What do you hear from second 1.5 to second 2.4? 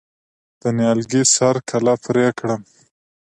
کله پرې